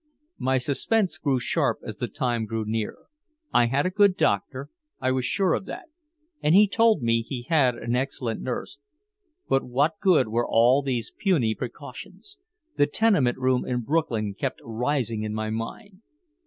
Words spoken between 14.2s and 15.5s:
kept rising in